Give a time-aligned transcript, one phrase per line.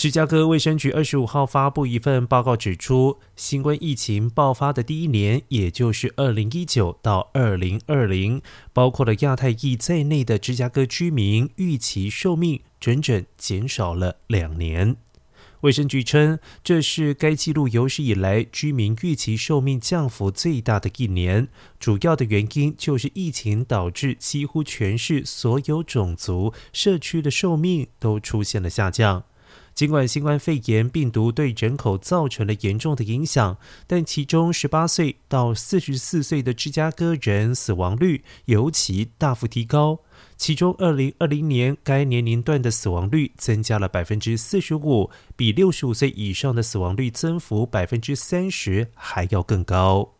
[0.00, 8.40] 芝加哥卫生局二十五号发布一份报告，指出，新冠疫情爆发的第一年，也就是二零一九到二零二零，
[8.72, 14.96] 包括了亚太裔在内的芝加哥居民预期寿命整整减少了两年。
[15.60, 21.48] 卫生局称，这是该记录有史以来居民预期寿命降幅最大的一年。
[21.78, 29.24] 主要的原因就是疫情导致几乎全市所有种族社区的寿命都出现了下降。
[29.74, 40.00] 尽管新冠肺炎病毒对人口造成了严重的影响，但其中十八岁到四十四岁的芝加哥人死亡率尤其大幅提高。
[40.36, 50.19] 其中，二零二零年该年龄段的死亡率增加了百分之四十五，比六十五岁以上的死亡率增幅百分之三十还要更高。